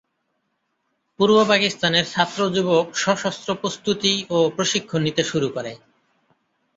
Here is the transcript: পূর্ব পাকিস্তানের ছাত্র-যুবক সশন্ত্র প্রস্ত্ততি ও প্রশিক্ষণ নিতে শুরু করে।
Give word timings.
পূর্ব 1.19 1.35
পাকিস্তানের 1.47 2.05
ছাত্র-যুবক 2.11 2.85
সশন্ত্র 2.95 3.49
প্রস্ত্ততি 3.55 4.13
ও 4.29 4.37
প্রশিক্ষণ 4.55 4.99
নিতে 5.01 5.23
শুরু 5.23 5.47
করে। 5.49 5.71